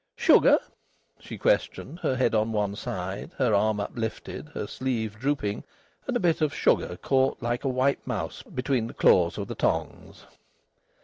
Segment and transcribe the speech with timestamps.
[0.17, 0.57] "Sugar?"
[1.19, 5.63] she questioned, her head on one side, her arm uplifted, her sleeve drooping,
[6.07, 9.53] and a bit of sugar caught like a white mouse between the claws of the
[9.53, 10.25] tongs.